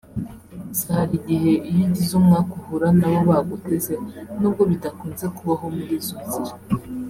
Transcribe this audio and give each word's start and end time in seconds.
Gusa 0.67 0.87
hari 0.97 1.13
igihe 1.19 1.51
iyo 1.71 1.83
ugize 1.87 2.13
umwaku 2.21 2.53
uhura 2.59 2.87
na 2.97 3.07
bo 3.11 3.19
baguteze 3.29 3.93
nubwo 4.39 4.61
bidakunze 4.71 5.25
kubaho 5.35 5.65
muri 5.75 5.93
izo 6.01 6.15
nzira 6.23 6.53